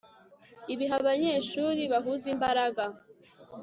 [0.73, 2.83] Ibihe abanyeshuri bahuza imbaraga